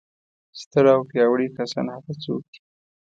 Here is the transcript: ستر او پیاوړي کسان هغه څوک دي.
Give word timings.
ستر 0.61 0.85
او 0.95 1.01
پیاوړي 1.09 1.47
کسان 1.57 1.85
هغه 1.95 2.13
څوک 2.23 2.41
دي. 2.51 2.59